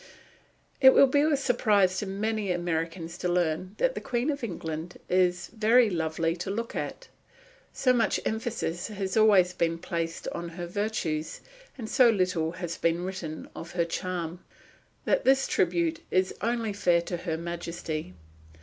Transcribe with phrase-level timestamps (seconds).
[0.81, 4.97] It will be a surprise to many Americans to learn that the Queen of England
[5.07, 7.07] is very lovely to look at.
[7.71, 11.41] So much emphasis has always been placed on her virtues,
[11.77, 14.43] and so little has been written of her charm,
[15.05, 18.15] that this tribute is only fair to Her Majesty.